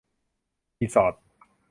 [0.79, 1.13] รีสอร์ท